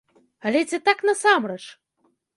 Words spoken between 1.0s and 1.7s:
насамрэч?